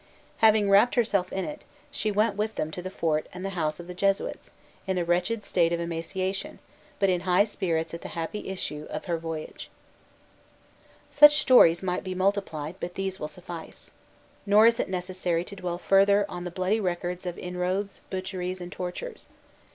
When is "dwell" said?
15.55-15.77